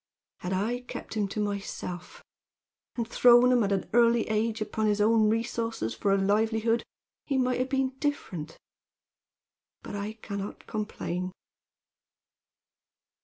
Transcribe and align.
Had 0.39 0.51
I 0.51 0.79
kept 0.81 1.13
him 1.13 1.27
to 1.27 1.39
myself 1.39 2.23
and 2.95 3.07
thrown 3.07 3.51
him 3.51 3.61
at 3.63 3.71
an 3.71 3.87
early 3.93 4.27
age 4.29 4.59
upon 4.59 4.87
his 4.87 4.99
own 4.99 5.29
resources 5.29 5.93
for 5.93 6.11
a 6.11 6.17
livelihood, 6.17 6.83
he 7.27 7.37
might 7.37 7.59
have 7.59 7.69
been 7.69 7.89
different. 7.99 8.57
But 9.83 9.95
I 9.95 10.13
can 10.13 10.39
not 10.39 10.65
complain. 10.65 11.31